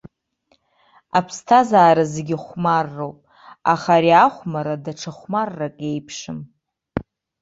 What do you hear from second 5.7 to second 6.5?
иеиԥшым.